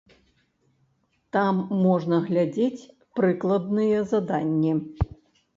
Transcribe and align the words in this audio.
Там 1.35 1.59
можна 1.83 2.19
глядзець 2.29 2.87
прыкладныя 3.21 4.01
заданні. 4.15 4.73